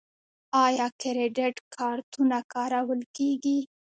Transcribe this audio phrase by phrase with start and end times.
[0.65, 3.59] آیا کریډیټ کارتونه کارول کیږي؟